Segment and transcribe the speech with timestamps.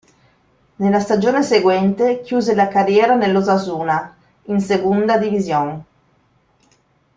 [0.77, 5.83] Nella stagione seguente chiuse la carriera nell'Osasuna, in Segunda División.